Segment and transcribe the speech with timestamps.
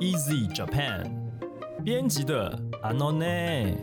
[0.00, 1.10] Easy Japan
[1.82, 3.74] 编辑的 Anone。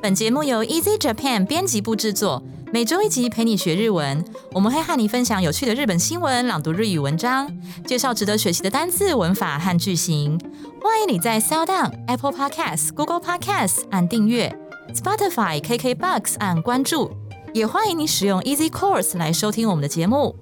[0.00, 2.40] 本节目由 Easy Japan 编辑部制作，
[2.72, 4.24] 每周一集陪你学日文。
[4.52, 7.52] 我们会和你分享有趣的日本新闻、朗读日语文章，
[7.84, 10.38] 介绍值得学习的单字、文法和句型。
[10.80, 14.56] 欢迎你在 Sound、Apple Podcasts、Google Podcasts 按订阅
[14.94, 17.10] ，Spotify、KKBox 按关注，
[17.52, 20.36] 也欢迎你使用 Easy Course 来收听我们的节目。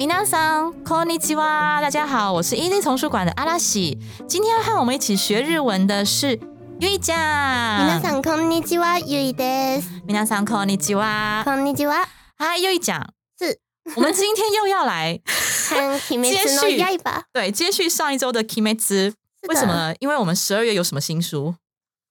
[0.00, 3.98] 皆さんこんにちは，大家好，我是 Easy 丛书馆的阿拉西。
[4.26, 6.40] 今天要和我们一起学日文的是
[6.80, 7.84] ゆいちゃん。
[7.84, 9.90] 皆さんこんにちは、ゆいです。
[10.06, 11.42] 皆さんこんにちは。
[11.44, 12.06] こんにちは。
[12.38, 13.02] 嗨，又一讲，
[13.38, 13.58] 是
[13.96, 15.20] 我们今天又要来
[15.68, 16.56] 看《鬼灭之刃》
[16.92, 17.24] 续吧。
[17.34, 19.12] 对接续上一周的 Kimetsu，
[19.46, 19.94] 为什么呢？
[20.00, 21.54] 因为我们十二月有什么新书？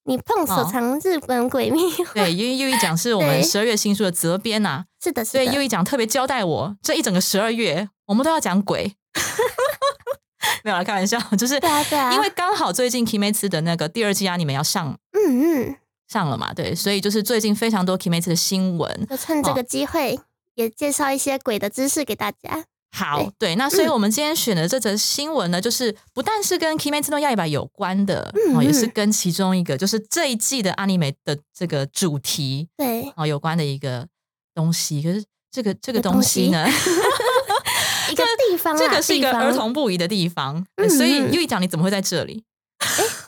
[0.08, 1.82] 你碰手藏日本鬼灭？
[2.14, 5.63] 对，因为又一讲是我们对 十二月新书的责编呐、 是的，是所以又。
[5.63, 8.95] 一讲特别交代我，这一整个十二月我们都要讲鬼。
[10.65, 12.13] 没有啦，开玩笑， 就是对啊，对啊。
[12.13, 15.77] 因为刚好最近 Kimetsu 的那个第二季啊，你们要上嗯嗯，
[16.09, 19.07] 上了嘛，对，所以就是最近非常多 Kimetsu 的新闻。
[19.09, 20.19] 就趁这个机会，
[20.55, 22.65] 也介绍一些鬼的知识给大家。
[22.93, 34.09] 好，对对，那所以我们今天选的这则新闻呢，就是不但是跟 Kimetsu no Yaiba 有关的，嗯哦，也是嗯跟其中一个就是这一季的 anime 的这个主题对，哦有关的一个
[34.54, 35.02] 东西。
[35.02, 36.68] 可是这个这个的东东西呢，
[38.12, 39.54] 一个地方啊，这个是一个地方儿。
[39.54, 42.44] 童不宜的地方，对嗯所以嗯又一讲你怎么会在这里？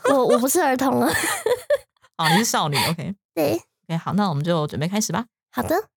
[0.10, 1.12] 我我不是儿童啊。
[2.18, 5.26] 哦，你是少女，OK 对， OK，好，那我们就准备开始吧。
[5.52, 5.88] 好的。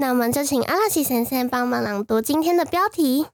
[0.00, 3.26] 那我们就请阿拉西先生帮忙朗读今天的标题。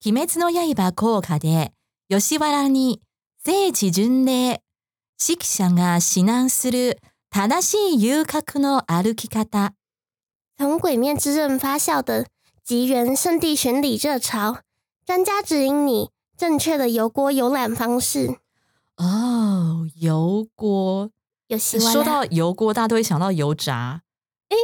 [0.00, 1.72] 鬼滅の刃効果で
[2.08, 3.00] 吉原に
[3.44, 4.62] 聖地巡礼
[5.18, 6.98] 指揮者が指南する
[7.30, 9.73] 正しい遊郭の歩き方。
[10.57, 12.27] 从《鬼灭之刃》发酵的
[12.63, 14.59] 吉原圣地巡礼热潮，
[15.05, 18.37] 专家指引你正确的油锅游览方式。
[18.95, 21.09] 哦，油锅。
[21.93, 24.01] 说到油锅，大家都会想到油炸。
[24.47, 24.55] 哎、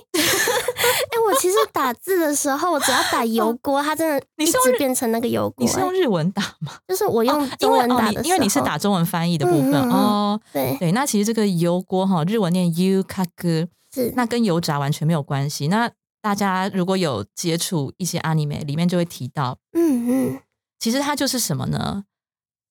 [1.27, 6.71] 我其实打字的时候，我只要打油锅，它真的一直变成那个油锅、哎你是用日文打吗？
[6.87, 10.41] 就是我用因为哦中文打的因为你是打中文翻译的部分、嗯嗯嗯哦。
[10.53, 15.68] 对对，那其实这个油锅哈，日文念 u k a g 是那跟油炸完全没有关系。
[15.68, 15.90] 那
[16.20, 20.40] 大家如果有接触一些 anime，里面就会提到，嗯嗯，
[20.78, 22.04] 其实它就是什么呢？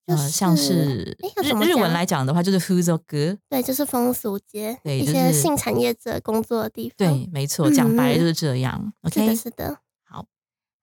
[0.07, 3.37] 就呃，像是诶要怎么讲日日文来讲的话，就是 fuzoku。
[3.49, 6.95] 对，就是风俗街一对就是些性产业者工作的地方。
[6.97, 8.93] 对，没错，讲白了就是这样。
[9.05, 9.79] 是的， OK，是的。
[10.03, 10.27] 好，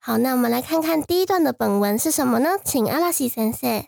[0.01, 2.59] 好，那我们来看看第一段的本文是什么呢？
[2.65, 3.85] 请阿拉西先生。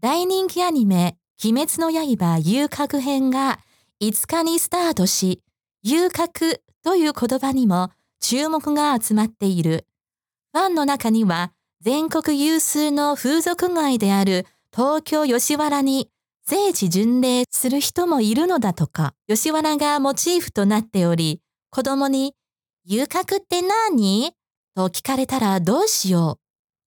[0.00, 2.04] 大人気アニメ「鬼滅の刃
[2.44, 3.58] 遊郭編」が
[3.98, 5.42] 5日にスタートし「
[5.83, 9.87] 遊郭」という言葉にも注目が集まっている
[10.53, 16.09] ファンの中には全国有数の風俗街である東京吉原に
[16.45, 22.35] 聖地巡礼する人もいるのだとか吉原がモチーフとなっており子供に
[22.85, 24.33] 「遊郭って何?」
[24.75, 26.41] と聞かれたらどうしよう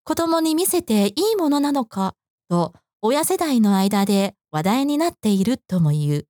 [0.04, 2.14] 子供に見せていいものなのか？
[2.48, 6.26] と親世代の間で話題になっているとも言う。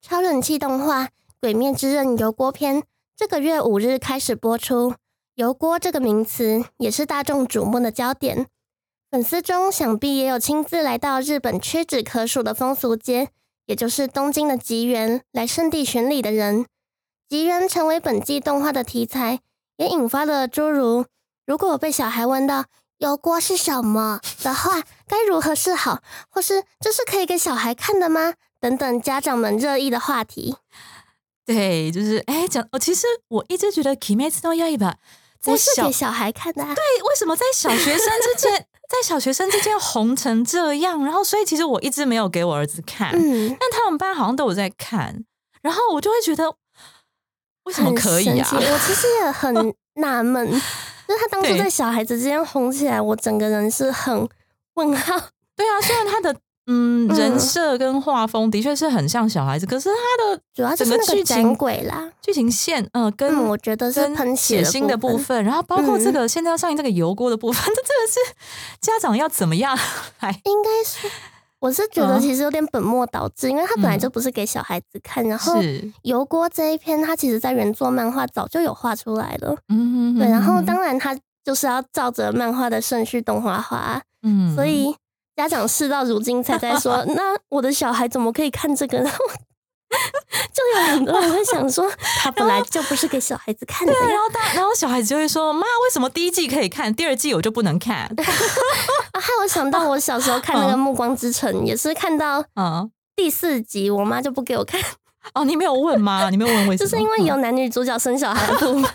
[0.00, 1.06] 超人气动画
[1.44, 2.82] 《鬼灭之刃》油锅篇
[3.14, 4.94] 这个月五日开始播出。
[5.34, 8.46] 油锅这个名词也是大众瞩目的焦点，
[9.10, 13.28] 粉丝中想必也有亲自来到日本屈指可数的风俗街，
[13.66, 16.64] 也就是东京的吉原来圣地巡礼的人。
[17.28, 19.40] 吉原成为本季动画的题材，
[19.76, 21.04] 也引发了诸如
[21.44, 22.64] “如果被小孩问到
[22.96, 26.00] 油锅是什么的话，该如何是好”
[26.30, 30.56] 或是“这是可以给小孩看的吗”等等家长们热议的话题。
[31.46, 41.04] 对，就是哎，讲哦，其实我一直觉得《鬼灭之刃》在不是小给小孩看的、啊，对，为什么在小学生之间， 在小学生之间红成这样？
[41.04, 45.22] 然后，所以其实我一直没有给我儿子看，嗯，但他们班好像都有在看，
[45.60, 46.56] 然后我就会觉得，
[47.64, 48.48] 为什么可以啊？？
[48.52, 49.52] 我其实也很
[50.00, 54.26] 纳闷，就是他当初在小孩子之间红起来，我整个人是很
[54.74, 55.28] 问号。
[55.54, 56.34] 对啊，虽然他的
[56.66, 65.18] 嗯嗯人设跟画风的确是很像小孩子，可是他的主要就是整个剧那个斩情鬼啦，剧情线，呃，跟嗯，我觉得是跟喷血血腥的部部。
[65.18, 68.34] 分，然后包括这嗯个现在要上映这个油锅的部分， 这真的是
[68.80, 69.76] 家长要怎么样
[70.20, 70.30] 来？
[70.44, 71.06] 应该是，
[71.60, 75.22] 我是觉得嗯其实有点本末倒置，因为他本来嗯就不是给小孩子看。
[75.28, 80.26] 然后是，油锅这一篇，他其实在原作漫画早就有画出来了，嗯对。
[80.28, 81.14] 然后当然他
[81.44, 84.94] 就是要照着漫画的顺序动画化啊，嗯所以
[85.36, 88.98] 家长事到如今才在说， 那我的小孩怎么可以看这个？
[88.98, 89.18] 然 后
[90.52, 91.88] 就有很多人会想说，
[92.18, 93.92] 他本来就不是给小孩子看的。
[93.92, 97.98] 然后大然后小孩子就会说：“妈，为什么第一季可以看，第二季我就不能看
[99.12, 104.80] 啊，害我想到我小时候看那个《嗯暮光之城》，也是看到？”嗯，第四集，我妈就不给我看，
[105.34, 106.28] 哦，你没有问吗？
[106.30, 106.88] 你没有问为什么？
[106.90, 108.90] 就是因为有男女主角生小孩的部分。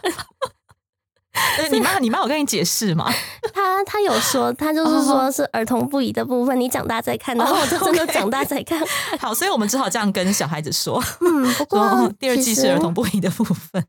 [1.60, 3.10] 嗯，你妈你妈有跟你解释吗？
[3.54, 7.36] 她她有说，她就是说是儿童不宜的部分，你长大再看。
[7.38, 8.80] 然后我就真的长大再看。
[9.20, 13.84] 好，所以我们只好这样跟小孩子说，嗯，不说过哦第二季是儿童不宜的部分。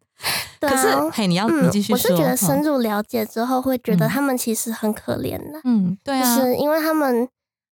[0.61, 1.95] 可对啊是，嘿，你要你嗯继，续说。
[1.95, 7.27] 我是觉得深嗯入了解之后，会觉得嗯他们其实很可怜的，嗯，对就啊，是因为他们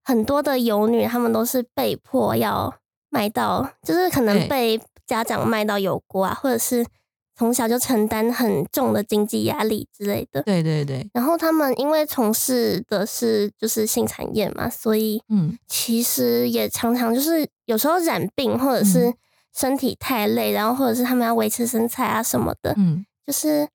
[0.05, 2.73] 很多的游女，他们都是被迫要
[3.11, 6.87] 卖到，就是可能被家长卖到油锅啊，或者是
[7.39, 10.43] 从小就承担很重的经济压力之类的。
[10.43, 19.15] 对对对，然后他们因为从事的是就是性产业嘛，所以嗯其实也常常就是有时候染病，或者是嗯
[19.55, 23.69] 身体太累，然后或者是他们要维持身材啊什么的，嗯就是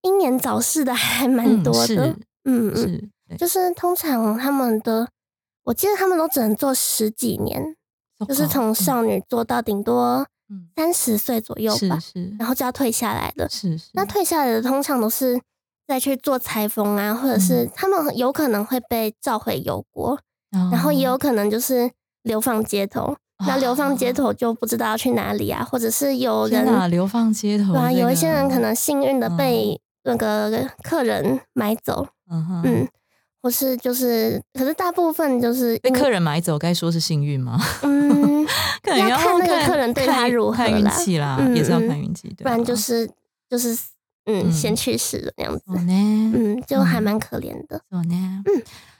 [0.00, 1.86] 英年早逝的还蛮嗯多的。
[1.86, 2.16] 是
[2.46, 5.08] 嗯嗯，就是通常他们的，
[5.64, 7.76] 我记得他们都只能做十几年，
[8.26, 10.68] 就是从嗯少女做到顶多嗯。
[10.76, 12.20] 三十岁左右吧，是。
[12.20, 13.48] 是然后就要退下来的。
[13.48, 15.40] 是是，那退下来的通常都是
[15.86, 17.70] 再去做裁缝啊，或者是嗯。
[17.74, 20.18] 他们有可能会被召回油锅，
[20.50, 21.90] 然然后也有可能就是
[22.22, 23.16] 流放街头。
[23.46, 32.88] 那流放街头就不知道要去哪里啊，或者是有人，流放街头，对啊，有一些人可能幸运的被那个客人买走，嗯嗯，
[33.43, 37.57] 或是就是，可是大部分就是被因客人买走，该说是幸运吗？
[37.83, 38.45] 嗯，
[38.83, 43.09] 可能要看那个看客人对他看如何看运啦气啦，嗯也是要嗯看运气，对不然啊就是
[43.49, 43.73] 就是
[44.25, 47.81] 嗯嗯先去世了那样子，そうね，嗯，就还嗯蛮可怜的。
[47.89, 48.43] そうね。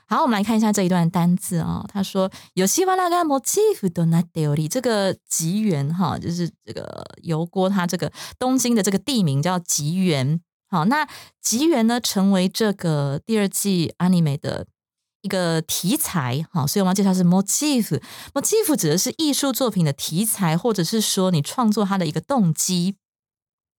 [0.06, 10.40] 好，我们来看一下这一段单字啊、他说有希瓦拉がモチーフとなっており，这个吉原哈，就是这个油锅，它这个东京的这个地名叫吉原。
[10.75, 11.07] 好，那
[11.41, 14.67] 吉原呢，成为这个第二季 anime 的
[15.21, 16.45] 一个题材。
[16.51, 18.01] 好，所以我们要介绍是 motif。
[18.33, 22.97] motif 指的是艺术作品的题材，或者是说你创作它的一个动机。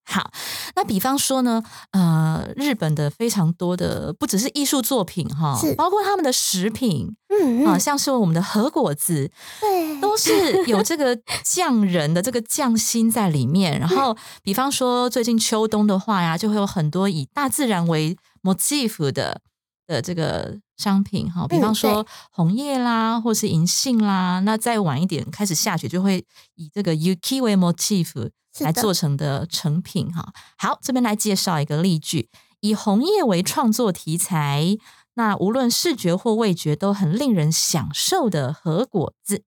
[0.08, 0.30] 好，
[0.76, 9.30] 那比方说呢，呃，日本的非常多的不只是艺术作品哈，包括他们的食品嗯，啊，嗯像是我们的和果子，
[9.60, 13.78] 对，都是有这个匠人的这个匠心在里面。
[13.80, 19.40] 然后， 比方说最近秋冬的话呀，就会有很多以大自然为 motif 的
[19.88, 24.39] 的这个商品哈，比嗯方说红叶啦，或是银杏啦。
[24.41, 26.25] 那再晚一点开始下雪，就会
[26.55, 30.33] 以这个 yuki 为 motif 是的来做成的成品哈。
[30.57, 32.29] 好，这边来介绍一个例句：
[32.59, 34.77] 以红叶为创作题材，
[35.13, 39.43] 那无论视觉或味觉都很令人享受的和果子。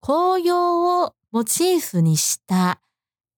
[0.00, 2.80] 紅葉をモチーフにした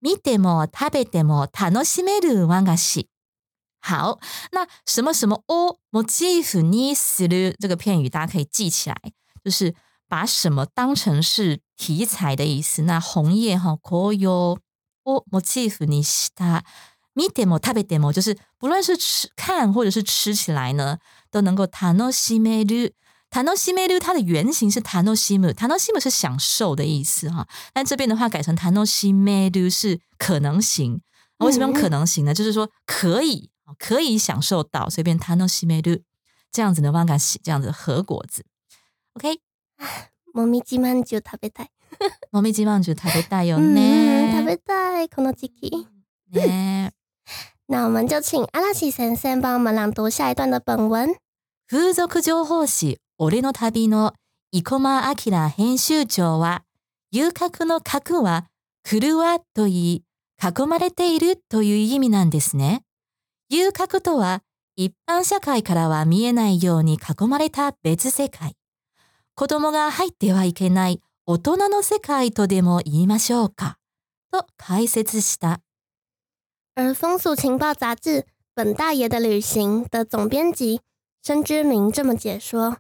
[0.01, 3.09] 見ても食べても楽しめる和菓子。
[3.85, 4.19] 好，
[4.53, 8.97] 那什么什么をモチーフにする这个片语，大家可以记起来，
[9.43, 9.75] 就是
[10.09, 12.83] 把什么当成是题材的意思。
[12.83, 14.59] 那红叶哈，紅葉
[15.05, 16.63] をモチーフにした
[17.17, 20.99] 見ても食べても，就是不论是吃看或者是吃起来呢，
[21.31, 22.95] 都能够楽しめる。
[23.33, 27.47] 楽しめる它的原型是楽しむ，楽しむ是享受的意思哈。
[27.73, 31.01] 但这边的话改成楽しめる是可能型。
[31.39, 32.35] 为什么用可能型呢？
[32.35, 36.04] 就是说可以 可以享受到，所以变楽しめる
[36.52, 38.46] 这样子的万感喜这样子的和果子。
[39.16, 39.40] OK，
[40.34, 41.72] もみじまんじゅう食べたい。
[42.32, 44.34] もみじまんじゅう食べたいよ嗯，ね。
[44.38, 45.88] 食べたいこの時期。
[46.32, 46.92] ね。
[47.68, 51.16] 那我们就请阿拉西先生帮我们朗读下一段的本文。
[51.68, 54.14] 風俗情報誌俺の旅の
[54.52, 56.64] 生駒明編集長は
[57.12, 58.46] 遊郭の郭は
[58.84, 60.04] 狂わと言い
[60.40, 62.84] 囲まれているという意味なんですね。
[63.48, 64.42] 遊郭とは
[64.76, 68.56] 一般社会からは見えないように囲まれた別世界。
[69.36, 73.78] 子供が入ってはいけない大人の世界とでも言いましょうか。
[74.32, 75.62] と解説した。
[76.74, 78.10] 而风俗情报杂志
[78.56, 80.82] 《本大爷的旅行》的总编辑
[81.22, 82.80] 申之明这么解说：“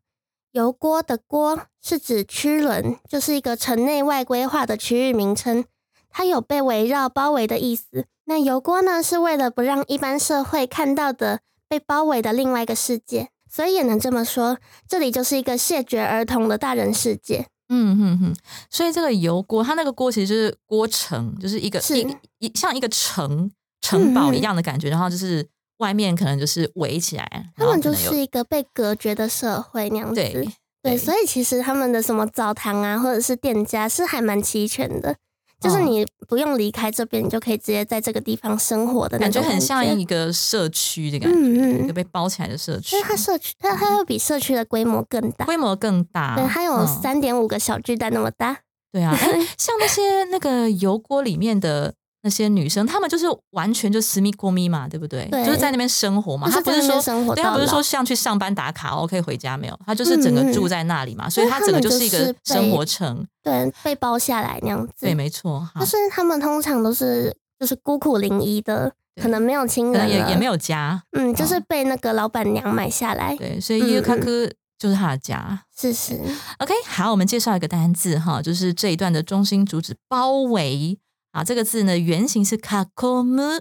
[0.51, 5.65] 油锅的锅是指区轮，就是一个城内外规划的区域名称，
[6.09, 8.07] 它有被围绕、包围的意思。
[8.25, 17.45] 那油锅呢，是为了不让一般社会看到的被包围的另外一个世界，所以也能这么说，这里就是一个谢绝儿童的大人世界。
[17.69, 18.35] 嗯哼哼，
[18.69, 23.49] 所以这个油锅，它那个锅其实就是锅城，就是一个是一一像一个城
[23.81, 30.15] 城堡一样的感觉，然后就是外面可能就是围起来，他们就是一个被隔绝的社会那样子。
[30.15, 30.47] 对
[30.83, 35.15] 对，所以其实他们的什么澡堂啊，或者是店家是还蛮齐全的。
[35.59, 46.35] 就是嗯你不用离开这边，你就可以直接在这个地方生活的那种感觉很像一个社区的感觉，嗯嗯一个被包起来的社区因为，它社区，它它会比社区的规模更大，规模更大。
[46.35, 48.57] 对，它有嗯三点五个小巨蛋那么大。
[48.91, 51.93] 对啊，哎， 像那些那个油锅里面的
[52.25, 55.27] 那些女生，她们就是完全就私密过密嘛，对不对？
[55.29, 56.99] 对就是在那边生活嘛，她不是说。
[57.35, 59.79] 对，她不是说像去上班打卡哦，可以回家没有？
[59.85, 63.23] 她就是整个住在那里嘛，所以她整个就是一个生活城。
[63.43, 64.93] 对，被包下来那样子。
[65.01, 65.59] 对，没错。
[65.59, 68.91] 好但是他们通常都是就是孤苦伶仃的，
[69.21, 73.35] 可能没有亲人也也没有家，嗯，就是哦被那个老板娘买下来。
[73.35, 75.61] 对，所以嗯伊卡克就是他的家。
[75.77, 76.19] 是是
[76.57, 80.97] ，OK，好，我们介绍一个单字哈，就是这一段的中心主旨包围
[81.34, 81.44] 啊。
[81.44, 83.60] 这个字呢，原型是 kakomu。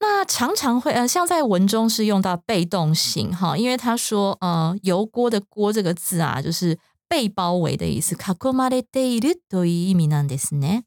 [0.00, 6.78] 那常常会呃，像在文中是用到被动型哈，因为他说呃，油锅的锅这个字啊，就是
[7.08, 8.14] 被包围的意思。
[8.14, 10.82] kakomare de iru という意味なんですね。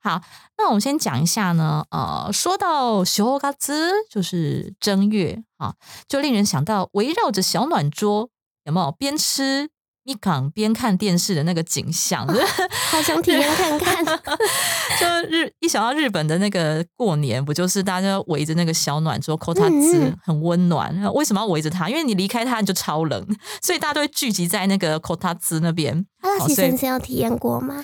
[0.00, 0.22] 好，
[0.56, 5.74] 那我们先讲一下呢，呃，说到小嘎子就是正月啊，
[6.08, 8.30] 就令人想到围绕着小暖桌，
[8.64, 9.68] 有没有边吃
[10.03, 12.27] 米港边看电视的那个景象？
[12.27, 12.45] 就是
[12.89, 14.05] 好想体验看看。
[14.99, 20.95] 就日一想到日本的那个过年，不就是大家围着那个小暖桌抠它嗯滋嗯，很温暖。
[21.13, 21.89] 为什么要围着它？
[21.89, 23.25] 因为你离开它你就超冷，
[23.61, 26.05] 所以大家都会聚集在那个抠它字那边。
[26.21, 27.83] 阿拉西好所以先生有体验过吗？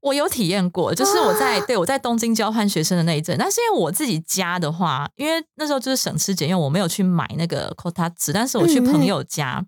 [0.00, 9.64] 我有体验过，就是我在、啊对我在东京交换学生的那一阵，但是因为我自己家的话，因为那时候就是省吃俭用，我没有去买那个 Kota 纸，但是我去朋友家，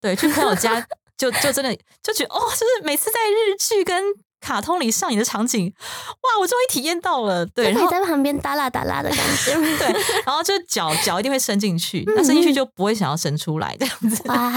[0.00, 0.84] 对，去朋友家
[1.17, 4.03] 就就真的就觉得哦，就是每次在日剧跟
[4.41, 9.53] 卡通里上演的场景，哇，我终于体验到了，对，然后就可以在旁边哒啦哒啦的感觉。
[9.77, 9.93] 对，
[10.25, 14.51] 然后就脚脚一定会伸进去，那伸进去就不会想要伸出来这样子，哇，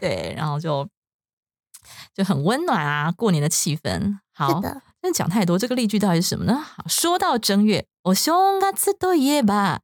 [0.00, 0.88] 对，然后就
[2.14, 4.18] 就很温暖啊，过年的气氛。
[4.32, 6.54] 好是，的，但讲太多，这个例句到底是什么呢？
[6.54, 9.80] 好，说到正月，お正月といえば、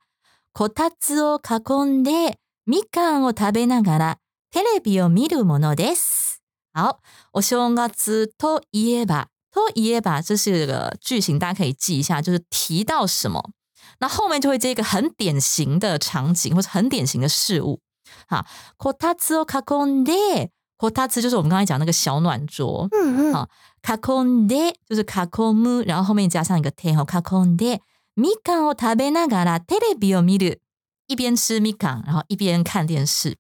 [0.53, 4.19] こたつを囲んでみかんを食べながら
[4.52, 6.42] テレビを見るものです。
[6.74, 6.98] 好，
[7.32, 13.52] お正月といえば，といえば，这是个句型，大家可以记一下，就是提到什么，
[14.00, 17.80] 那后面就会接一个很典型的场景或者很典型的事物。
[18.28, 18.46] 好，
[18.78, 22.90] こたつを囲んで，こたつ就是我们刚才讲那个小暖桌。
[22.92, 23.48] 嗯嗯好
[23.82, 27.80] 卡空で就是卡空む，然后后面加上一个天后卡空で
[28.18, 30.60] みかんを食べながらテレビを見る，
[31.08, 33.38] 一边吃みかん，然后一边看电视。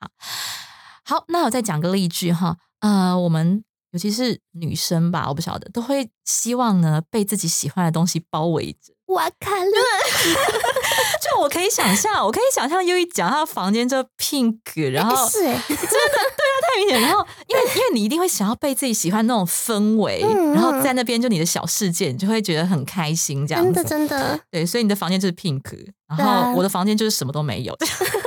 [0.00, 0.10] 好，
[1.04, 3.62] 好，那我再讲个例句哈，呃，我们
[3.92, 8.94] 尤其是女生吧，我不晓得，都会希望呢被自己喜欢的东西包围着。
[9.06, 9.72] 我看了，
[11.22, 17.00] 就我可以想象，我可以想象优一讲他的房间就 pink，然后是 真的，对啊，太明显。
[17.00, 23.84] 然后，因为因为你一定会想要被自己喜欢那种氛围，嗯然后在那边就你的小世界，你就会觉得很开心这样真的。
[23.84, 25.62] 真的，对，所以你的房间就是 pink，
[26.18, 27.76] 然后我的房间就是什么都没有，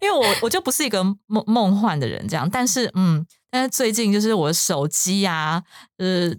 [0.00, 2.48] 因为我我就不是一个梦梦幻的人这样。
[2.50, 5.62] 但是嗯，但是最近就是我的手机啊，
[5.98, 6.32] 呃，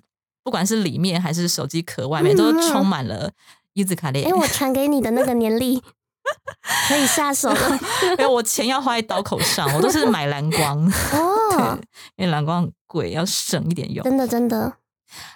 [0.44, 3.32] 不管是里面还是手机壳外面，都嗯充满了
[3.74, 4.34] 柚子卡列哎，。
[4.34, 5.82] 我传给你的那个年历
[6.88, 7.80] 可以下手了
[8.20, 11.80] 因为我钱要花在刀口上，我都是买蓝光， 哦，
[12.16, 14.04] 因为蓝光很贵，要省一点用。
[14.04, 14.78] 真的真的，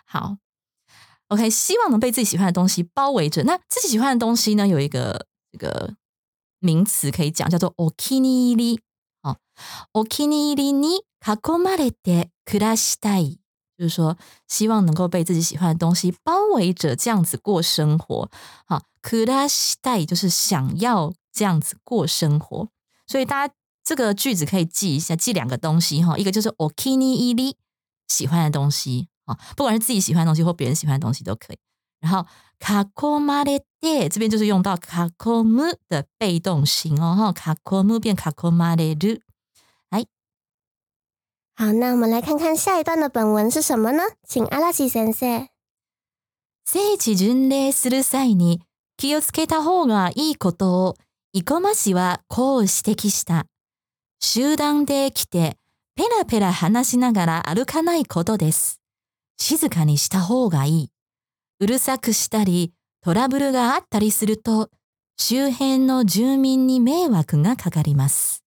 [0.05, 0.37] 好
[1.29, 3.43] ，OK，希望能被自己喜欢的东西包围着。
[3.43, 5.93] 那自己喜欢的东西呢，有一个这个
[6.63, 8.79] 名词可以讲，叫做 “okini iri”
[9.21, 9.37] 哦
[9.91, 13.37] ，“okini iri ni kakomare te kurashitai”，
[13.77, 14.17] 就是说
[14.47, 18.31] 希望能够被自己喜欢的东西包围着，这样子过生活。
[18.65, 22.69] 好，kurashitai 就是想要这样子过生活，
[23.05, 23.53] 所以大家
[23.83, 27.55] 这个句子可以记一下，记两个东西哈，一个就是 “okini iri”。
[28.07, 31.57] 喜欢的东西啊，不管是自己喜欢的东西或别人喜欢的东西都可以。
[32.03, 32.27] 然后
[32.59, 39.21] 卡コマレデ这边就是用到卡コム的被动型哦，哈，卡コム变卡コマレル。
[41.55, 44.03] 好，那我们来看看下一段的本文是什么呢？
[44.27, 45.47] 请阿拉西先生。
[46.65, 48.61] 聖地巡礼する際に
[48.97, 50.95] 気をつけた方がいいことを
[51.31, 53.45] 生駒氏はこう指摘した。
[54.19, 55.57] 集団で来て
[55.95, 58.81] ペラペラ話しながら歩かないことです。
[59.37, 60.92] 静かにした方がいい。
[61.62, 64.70] うるさくしたりトラブルがあったりすると
[65.16, 68.42] 周辺の住民に迷惑がかかります。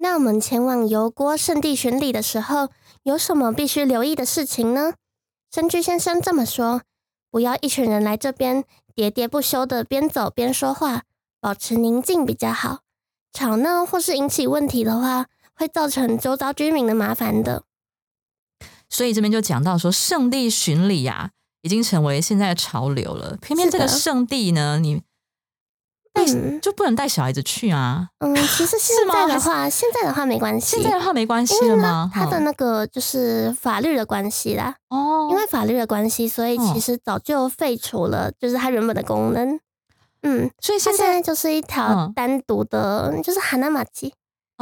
[0.00, 2.70] 那我们前往油锅圣地巡礼的时候，
[3.02, 4.94] 有什么必须留意的事情呢？
[5.50, 6.82] 深居先生这么说：
[7.30, 11.02] 不要一群人来这边喋喋不休的边走边说话，
[11.40, 12.80] 保持宁静比较好。
[13.32, 17.64] 吵闹或是引起问题的话，会造成周遭居民的麻烦的。
[18.88, 21.32] 所以这边就讲到说，圣地巡礼呀、
[21.63, 23.35] 已经成为现在的潮流了。
[23.41, 25.01] 偏偏这个圣地呢，你
[26.13, 28.09] 带、嗯就不能带小孩子去啊？
[28.19, 32.11] 嗯，其实 现在的话，现在的话没关系，现在的话没关系了吗？
[32.13, 39.59] 它的那个就是法律的关系啦，哦，因为法律的关系，所以哦其实早就废除了，就是它原本的功能。
[40.21, 44.13] 嗯，所以现在就是一条嗯单独的，就是海南马基。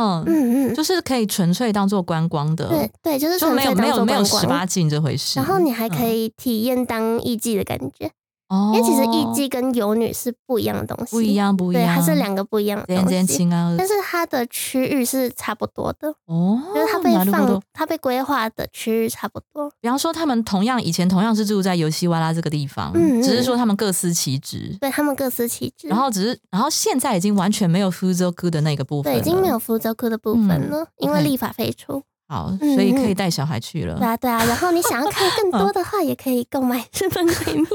[0.01, 4.23] 嗯，嗯嗯，就是可以纯粹当做观光的，对对，就是就没有没有没有。
[4.23, 5.39] 十八禁这回事。
[5.39, 8.09] 然后你还可嗯以体验当艺妓的感觉，
[8.50, 13.44] 哦，因为其实艺妓跟游女是不一样的东西，不一，样，不一对，样，它是两个不一样的全然东西。
[13.44, 19.68] 違う但是它的区域是差不多的，哦，就是它被なるほど放、它被规划的区域差不多。
[19.80, 32.04] 比方说，他们同样以前同样是住在游戏瓦拉这个地方，嗯嗯只是说他们各司其职，对他们各司其职，然后只是然后现在已经完全没有 Fuzoku 的那个部分了，对已经没有福州库的部分了，因为 OK 立法废除。
[32.31, 33.97] 好，嗯所以可以带小孩去了。
[33.97, 34.41] 对啊，对啊。
[34.45, 37.67] 然后你想要看更多的话，也可以购买这本 闺蜜。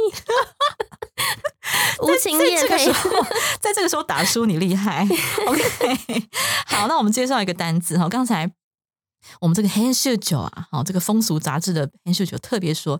[2.00, 3.10] 无情在夜配这个时，候，
[3.60, 5.06] 在这个时候打输你厉害。
[5.46, 6.28] OK，
[6.68, 8.08] 好，那我们介绍一个单字哈。
[8.08, 8.50] 刚才
[9.40, 12.98] 我们这个黑秀酒啊，好，这个风俗杂志的黑秀酒特别说，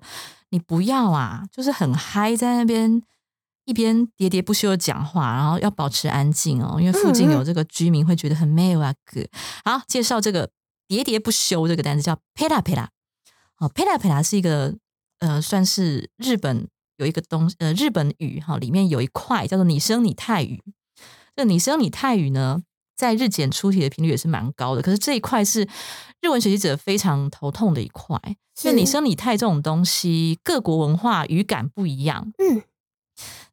[0.50, 3.02] 你不要啊，就是很嗨，在那边
[3.64, 8.92] 一边喋喋不休的讲话，然后要保持安静哦，因为附近有这个居民会觉得很没有啊。
[9.64, 10.50] 好，介绍这个
[10.88, 12.88] 喋喋不休这个单词叫 pela pela。
[13.54, 14.74] 好，pela pela 是一个
[15.18, 20.62] 呃，算是日本有一个东呃日本语哈，里面有一块叫做拟声拟态语。
[21.34, 22.62] 这个拟声拟态语呢，
[22.94, 25.68] 在日检出题的频率也是蛮高的，可是这一块是
[26.20, 28.20] 日文学习者非常头痛的一块。
[28.62, 32.32] 因为拟声拟态这种东西，各国文化语感不一样。
[32.38, 32.62] 嗯，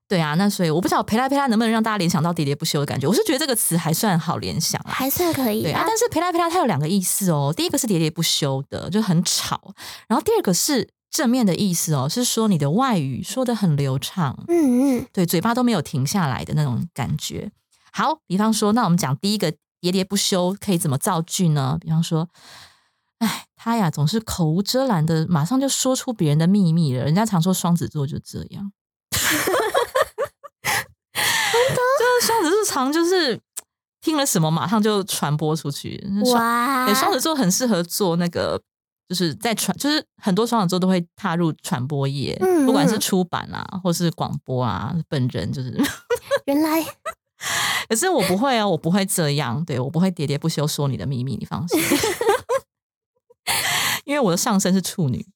[0.08, 3.08] 对啊，那所以我不知道陪来陪他能不能让大家联想到喋喋不休的感觉。
[3.08, 4.92] 我是觉得这个词还算好联想啊。
[4.92, 5.86] 还算可以对啊啊，。
[5.88, 7.54] 但是陪来陪他它有两个意思哦。
[7.56, 9.58] 第一个是喋喋不休的，就很吵；
[10.08, 17.52] 然后第二个是正面的意思哦，是说你的外语说的很流畅，嗯嗯，对，嘴巴都没有停下来的那种感觉。
[17.92, 21.78] 好，比方说，那我们讲第一个喋喋不休可以怎么造句呢？
[21.80, 22.28] 比方说，
[23.20, 27.04] 哎，他呀总是口无遮拦的，马上就说出别人的秘密了。
[27.04, 28.72] 人家常说双子座就这样，
[31.99, 33.39] 就是双子座常就是
[34.01, 36.01] 听了什么马上就传播出去。
[36.25, 38.61] 双哇对，，双子座很适合做那个，
[39.09, 45.77] 就是在传，就是很多双子座都会踏入传播业，嗯不管是嗯出版啊，或是广播啊，本人就是。
[46.47, 46.83] 原来
[47.89, 51.81] 可是我不会啊，我不会这样，对我不会喋喋不休说你的秘密，你放心，
[54.05, 55.27] 因为我的上身是处女。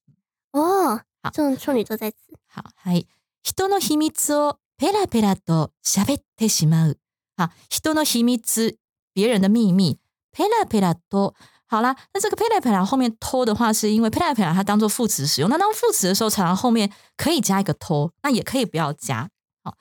[0.53, 2.17] 哦好，这种处女座在此。
[2.49, 3.07] 好，はい。
[3.45, 6.99] 人の秘密を ペラペラと喋ってしまう。
[7.37, 8.79] 好，人の秘密，
[9.15, 9.99] 别人的秘密，
[10.33, 11.35] ペラペラと。
[11.67, 15.49] 好啦，那这个ペラペラ后面拖的话，是因为ペラペラ它当做副词使用。
[15.49, 19.31] 那当副词的时候，常常后面可以加一个拖，那也可以不要加。
[19.65, 19.77] 好，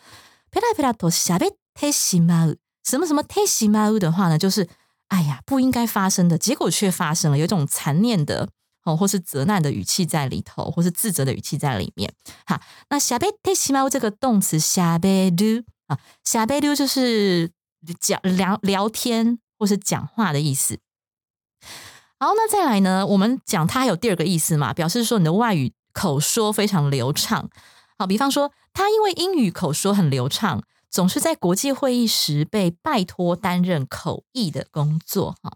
[0.51, 2.59] ペラペラと喋ってしまう。
[2.83, 4.69] 什么什么てしまう的话呢，就是
[5.09, 8.49] 哎呀，不应该发生的结果却发生了，有一种残念的
[8.85, 12.11] 哦，或是责难的语气在里头，或是自责的语气在里面。
[12.45, 12.59] 好，
[12.89, 17.51] 那喋ってしまう这个动词喋る啊，喋る就是
[17.99, 20.79] 讲聊聊天或是讲话的意思。
[22.19, 27.49] 好，那再来呢，我们讲它有第二个意思嘛，表示说你的外语口说非常流畅。
[27.99, 35.35] 好，比方说他因为英语口说很流畅，总是在国际会议时被拜托担任口译的工作。
[35.43, 35.53] 哈，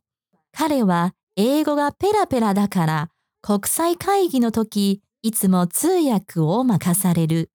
[0.53, 3.10] 彼は英語がペラペラだから
[3.42, 7.50] 国際会議の時いつも通訳を任される。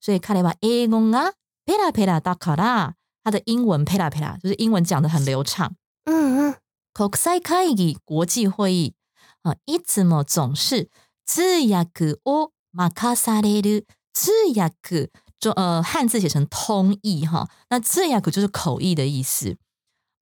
[0.00, 1.32] 所以彼は英語が
[1.66, 5.70] ペラペラだから，他的英文ペラペラ就是英文讲的很流畅。
[6.04, 6.56] 嗯嗯，
[6.94, 8.94] 国際会議国际会议
[9.42, 10.88] 啊，いつも总是
[11.26, 13.86] 通訳を任される。
[14.14, 19.56] 通訳中呃汉字写成通译哈，那通訳就是口译的意思。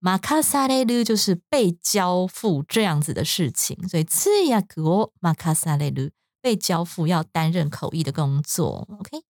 [0.07, 8.87] 任される就是被交付这样子的事情，所以通訳を任される被交付要担任口译的工作。
[8.89, 9.23] OK，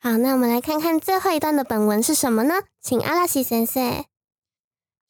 [0.00, 2.62] 好，那我们来看看最后一段的本文是什么呢？
[2.80, 4.04] 请阿拉西先生。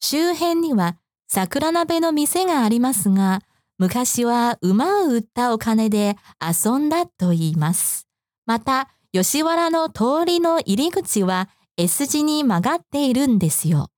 [0.01, 3.41] 周辺には桜鍋の店がありますが、
[3.77, 8.07] 昔は馬を売ったお金で遊んだと言います。
[8.45, 13.89] また、吉原の通りの入り口は S 字に曲がっているんですよ。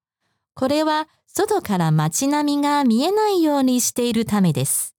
[0.60, 4.96] これは外から街並みが見えないようにしているためです。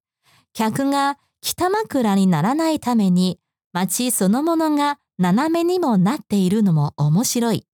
[0.55, 3.40] 客が北枕にならないために
[3.73, 7.66] 街そのものが斜めにもなっているのも面白い。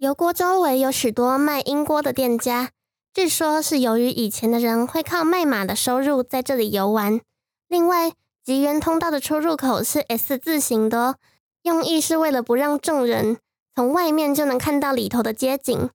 [0.00, 2.70] 油锅周围有许多卖英锅的店家，
[3.12, 7.20] 据说是由于以前的人会靠卖马的收入在这里游玩。
[7.66, 8.12] 另外，
[8.44, 11.16] 吉原通道的出入口是 S 字形的哦，
[11.62, 13.38] 用意是为了不让众人
[13.74, 15.90] 从外面就能看到里头的街景。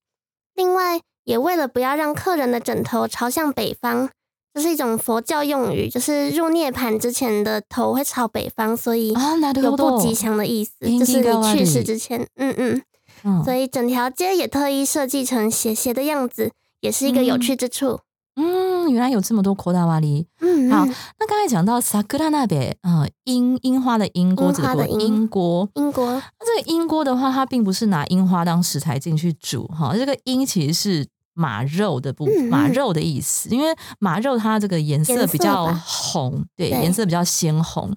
[0.55, 4.09] 另外，也为了不要让客人的枕头朝向北方，
[4.55, 12.83] 这是一种佛教用语，就是入涅盘之前的头会朝北方，所以啊，なる有ほど不吉祥的意思，就是你去世之前，嗯嗯。
[13.25, 17.99] 嗯所以整条街也特意设计成斜斜的样子，也是一个有趣之处。
[18.37, 20.28] 嗯， 原来有这么多扩大瓦里。
[20.40, 25.70] 嗯，好嗯那刚才讲到 sakura 那边，呃，樱樱花的樱锅子的锅樱花的樱樱锅。
[25.76, 37.92] 英国那这个樱锅的话，它并不是拿樱花当食材进去煮哈，这个樱其实是马肉的部马肉的意思，因为马肉它这个颜色比较吧红，对，对颜色比较鲜红，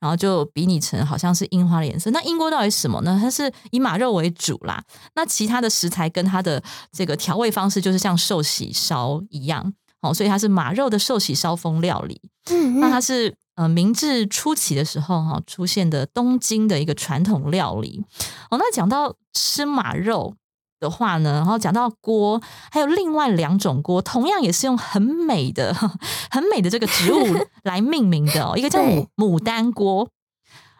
[0.00, 2.10] 然后就比拟成好像是樱花的颜色。
[2.10, 3.18] 那樱锅到底是什么呢？
[3.18, 4.82] 它是以马肉为主啦，
[5.14, 9.72] 那其他的食材跟它的这个调味方式就是像寿喜烧一样，
[10.04, 12.20] 哦，所以它是马肉的寿喜烧风料理。
[12.50, 18.04] 嗯嗯那它是呃明治初期的时候哈、出现的东京的一个传统料理。
[18.50, 20.34] 哦，那讲到吃马肉
[20.78, 22.40] 的话呢，然后讲到锅，
[22.70, 25.72] 还有另外两种锅，同样也是用很美的、
[26.30, 27.24] 很美的这个植物
[27.64, 30.08] 来命名的哦，一个叫牡牡丹锅，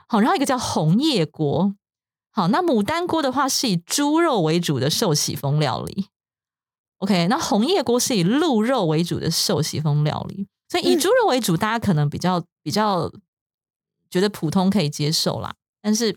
[0.06, 1.74] 好，然后一个叫红叶锅。
[2.30, 6.08] 好，那牡丹锅的话是以猪肉为主的寿喜风料理。
[6.98, 13.11] OK，那红叶锅是以鹿肉为主的寿喜风料理，所以以嗯猪肉为主，大家可能比较比较
[14.11, 15.54] 觉得普通可以接受啦。
[15.83, 16.16] 但是，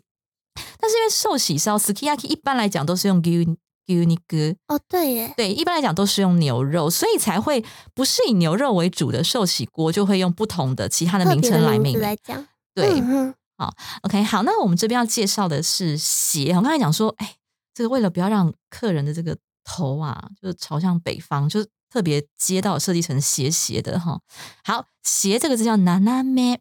[0.79, 7.63] 但是因为寿喜烧 sukiyaki 一般来讲都是用 gu gu n i g 哦，对耶，对，一般来讲都是用牛肉，所以才会
[7.93, 11.99] 不是以牛肉为主的寿喜锅，就会用不同的其他的名称来命名。
[11.99, 16.51] 来讲，对，嗯好 OK，好，那我们这边要介绍的是鞋。
[16.53, 17.35] 我刚才讲说，哎，
[17.73, 19.35] 这个为了不要让客人的这个
[19.66, 24.20] 头啊，就是朝向北方，就是特别街道设计成斜斜的哈。
[24.64, 26.58] 好，斜这个字叫 naname。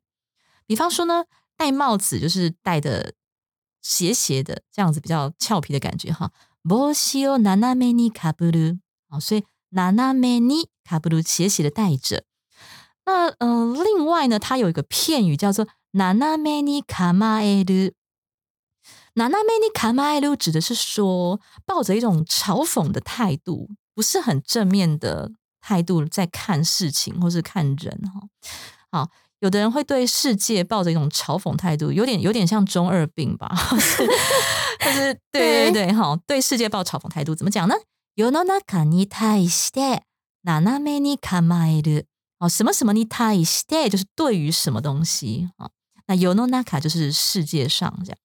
[0.68, 1.26] 比方说呢，
[1.58, 3.14] 戴帽子就是戴的
[3.82, 6.32] 斜斜的，这样子比较俏皮的感觉哈。
[6.64, 12.24] 帽子を斜めにかぶる，好，所以斜めにかぶる斜斜的戴着。
[13.04, 17.16] 那呃，另外呢，它有一个片语叫做“斜めに構
[19.16, 19.28] える”。
[19.30, 28.22] 斜めに構える指的是说，抱着一种嘲讽的态度，不是很正面的态度在看事情或是看人哈。
[28.92, 34.08] 好，有的人会对世界抱着一种嘲讽态度，有点有点像中二病吧，就是
[34.80, 37.76] 就是对对对哈，对世界抱嘲讽态度怎么讲呢？
[38.16, 40.02] 世の中に対して
[40.44, 42.06] 斜めに構える。
[42.40, 45.72] 哦，什么什么に対して就是对于什么东西啊、哦？
[46.08, 48.18] 那世の中就是世界上这样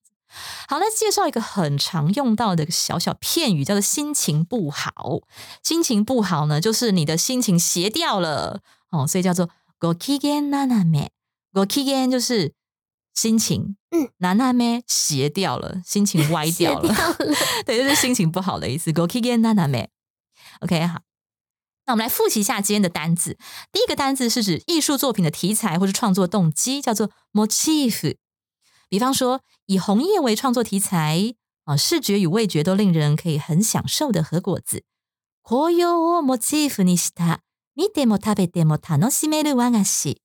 [0.67, 5.21] 好，那介绍一个很常用到的一个小小片语，叫做心情不好。
[5.63, 11.07] 心情不好呢，就是你的心情斜掉了哦，所以叫做ご機嫌斜め。
[11.53, 12.53] ご機嫌就是
[13.13, 18.91] 心情，嗯，斜め斜掉了，心情歪掉了，斜掉了 对，就是心情不好的意思。
[18.91, 19.87] ご機嫌斜め。
[20.59, 20.99] OK，好。
[21.85, 23.37] 那我们来复习一下今天的单字。
[23.71, 28.17] 第一个单字是指艺术作品的题材或是创作动机，叫做 motif。
[28.91, 34.83] 比方说，以红叶为创作题材啊，视觉与味觉都令人可以很享受的和果子。
[35.43, 37.39] 紅葉をモチーフにした
[37.75, 40.21] 見ても食べても楽しめる和菓子。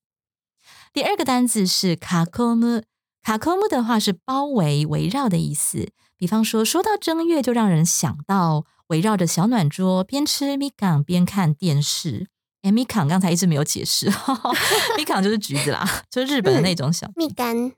[0.92, 2.84] 第二个单字是卡コム，
[3.22, 5.90] 卡コム的话是包围、围绕的意思。
[6.16, 12.28] 比方说，说到正月，就让人想到围绕着小暖桌，边吃米港边看电视。
[12.62, 14.06] 哎，米港刚才一直没有解释，
[14.96, 17.72] 米港就是橘子啦， 就是日本的那种小蜜柑，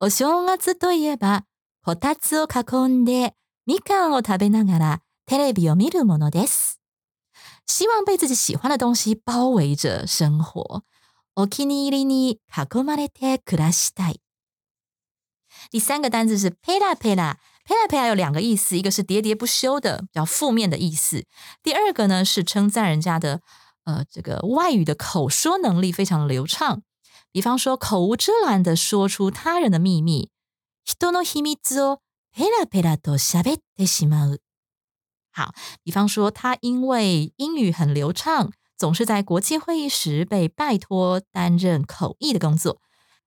[0.00, 1.44] お正月といえば、
[1.84, 3.34] こたつを囲んで、
[3.66, 6.80] みかんを食べながらテレビを見るものです。
[7.66, 10.82] 希望被自己喜欢的东西包围着生活。
[11.34, 14.20] お気に入りに囲まれて暮らしたい。
[15.70, 21.22] 第三个单字是 pela pela。pela pela 有两个意思，一个是喋喋不休的，比较负面的意思；
[21.62, 23.40] 第二个呢是称赞人家的，
[23.84, 26.82] 呃，这个外语的口说能力非常流畅。
[27.36, 30.30] 比方说，口无遮拦的说出他人的秘密，
[30.84, 32.00] 人の秘密を
[32.34, 34.40] ペラペラと喋ってしまう。
[35.32, 42.80] 好，比方说，他因为英语很流畅，总是在国际会议时被拜托担任口译的工作。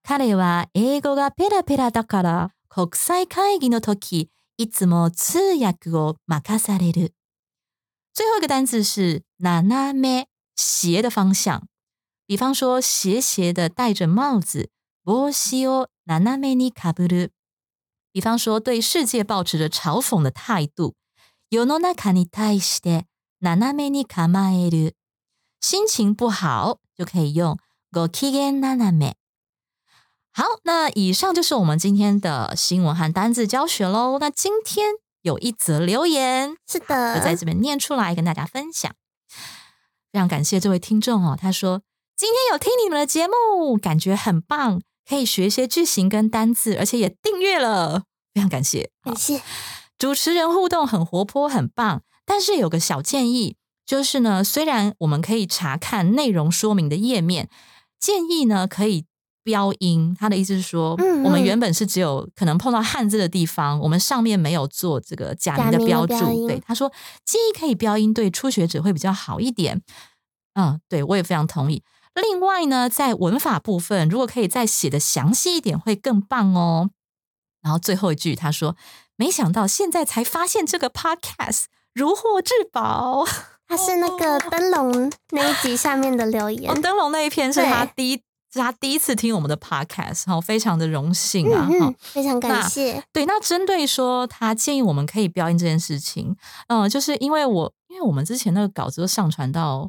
[0.03, 7.13] 彼は英語がペラペラだから、国際会議の時、いつも通訳を任される。
[8.13, 11.63] 最后一个单字是斜め，斜的方向。
[12.29, 14.69] 比方说，斜斜的戴着帽子，
[15.03, 17.31] 帽子を斜めにかぶる。
[18.11, 20.95] 比方说，对世界保持着嘲讽的态度，
[21.49, 23.05] 世の中に対して
[23.41, 24.93] 斜めに構える。
[25.61, 27.57] 心情不好就可以用
[27.91, 29.13] ご機嫌斜め。
[30.31, 34.17] 好，那以上就是我们今天的新闻和单字教学喽。
[34.19, 38.93] 那今天有一则留言，是就在的，这边念出来跟大家分享。
[40.11, 41.81] 非常感谢这位听众哦，他说
[42.20, 48.02] 今天有听你们的节目，感觉很棒，可以学一些句型跟单字，而且也订阅了，
[48.34, 48.90] 非常感谢。
[49.02, 49.40] 感谢。
[49.96, 52.02] 主持人互动很活泼，很棒。
[52.26, 53.56] 但是有个小建议，
[53.86, 57.48] 就是呢，虽然我们可以查看内容说明的页面，
[57.98, 59.06] 建议呢可以
[59.42, 60.14] 标音。
[60.20, 66.32] 他的意思是说，嗯嗯我们原本是只有可能碰到汉字的地方，我们上面没有做这个假名的标标注。
[66.32, 66.92] 音对，他说
[67.24, 69.80] 建议可以标音，对初学者会比较好一点。
[70.52, 71.82] 嗯，对我也非常同意。
[72.14, 76.90] 另外呢，在文法部分，如果可以再写的详细一点，会更棒哦。
[77.62, 78.76] 然后最后一句，他说
[79.16, 83.24] ：“没想到现在才发现这个 podcast 如获至宝。
[83.68, 88.16] 他是那个灯笼那一集下面的留言哦，，灯笼那一篇是他第一，
[88.52, 91.62] 是他第一次听我们的 podcast，好，非常的荣幸啊！
[91.62, 93.00] 哈、嗯嗯，非常感谢。
[93.12, 96.34] 对，那针对说他建议我们可以标音这件事情，
[96.66, 99.88] 嗯、就是因为我因为我们之前那个稿子都上传到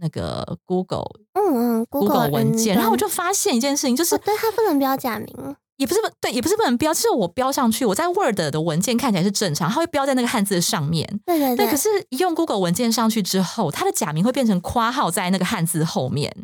[0.00, 11.06] 那个 Google 嗯嗯 Google 文件，然后我就就发现一件事情，就是哦，对它不能标假名，也不是不对，也不是不能标，就是我标上去，我在 Word 的文件看起来是正常，它会标在那个汉字的上面。
[11.24, 11.70] 对，对对对。
[11.70, 16.34] 可是一用 Google 文件上去之后，它的假名会变成括号在那个汉字后面。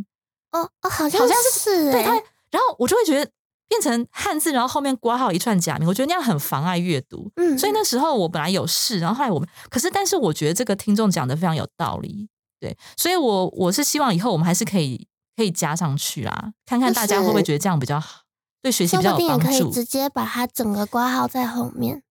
[0.53, 3.31] 哦哦，好像好像是对它欸，然后我就会觉得
[3.69, 7.31] 变成汉字，然后后面括号一串假名，我觉得那样很妨碍阅读。
[7.37, 12.29] 嗯，所以那时候我本来有试，然后后来我们，可是但是我觉得这个听众讲的非常有道理，
[12.63, 18.21] 对，所以我我是希望以后我们还是可以可以加上去啊，看看大家会不会觉得这样比较好，
[18.63, 19.71] 对学习比较有帮助可以。
[19.73, 22.05] 直接把它整个挂号在后面。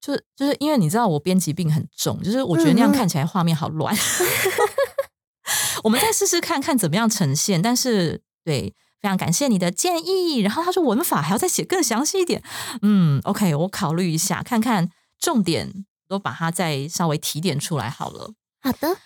[0.00, 3.94] 就是就是因为你知道我编辑病很重，就是我觉得那样看起来画面好乱。
[5.84, 10.38] 我们再试试看看怎么样呈现，但是对，非常感谢你的建议。
[10.38, 12.42] 然后他说文法还要再写更详细一点，
[12.80, 18.32] 嗯，OK，我考虑一下，看看重点都把它再稍微提点出来好了。
[18.60, 18.96] 好的，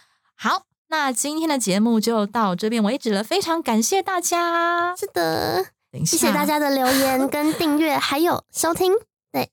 [0.42, 4.92] 好，那今天的节目就到这边为止了，非常感谢大家。
[4.96, 5.66] 是的，
[6.05, 6.44] 谢谢大。
[6.44, 8.92] 家的留言跟订阅，还有收听。
[9.31, 9.48] 对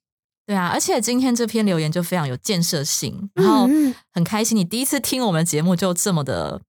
[0.47, 3.69] 对啊，而且今天这篇留言就非常有建设性，然后
[4.11, 6.59] 很开心，你第一次听我们节目就这么的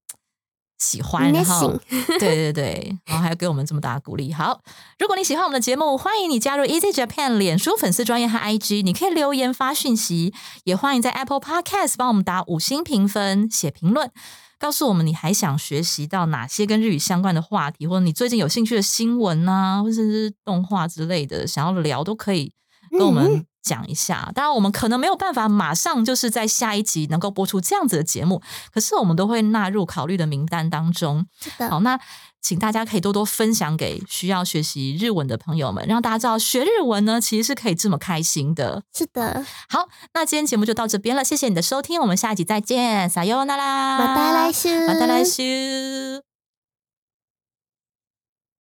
[0.81, 1.79] 喜欢，然后
[2.19, 4.33] 对对对，然后还要给我们这么大的鼓励。
[4.33, 4.59] 好，
[4.97, 14.11] 如果你喜欢我们的节目，欢迎你加入 Easy Japan 脸书粉丝专业和 IG，你可以留言发讯息，也欢迎在 Apple Podcast 帮我们打五星评分、写评论。
[14.59, 22.53] 告诉我们你还想学习到哪些跟日语相关的话题，或者你最近有兴趣的新闻啊，或者是动画之类的，想要聊都可以
[22.91, 24.31] 跟我嗯们讲一下。
[24.33, 28.41] 当然，我们可能没有办法马上就是在下一集能够播出这样子的节目，
[28.73, 31.25] 可是我们都会纳入考虑的名单当中。
[31.39, 31.99] 是的，好，那
[32.41, 38.83] 请大家可以多多分享给需要学习日文的朋友们，让大家知道学日文呢其实是可以这么开心的。
[38.93, 45.43] 是的，好，那今天节目就到这边了，谢谢你的收听，我们下一集再见，撒由那拉，马达来修，马达来修。